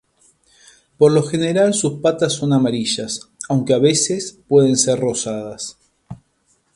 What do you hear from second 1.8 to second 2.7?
patas son